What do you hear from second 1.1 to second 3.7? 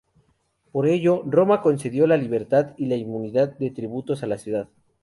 Roma concedió la libertad y la inmunidad de